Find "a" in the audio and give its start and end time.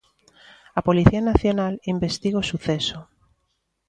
0.79-0.81